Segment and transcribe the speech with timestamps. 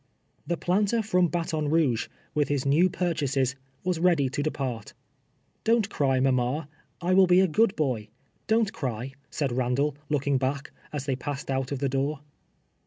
[0.47, 3.53] The planter from Baton Kouge, with his new pur chases,
[3.83, 4.95] was ready to depart."
[5.63, 6.67] Don't cry, mama.
[7.01, 8.07] I will be a good boy.
[8.47, 12.21] Don't cry," said Ilandall, looking back, as they passed out of the door.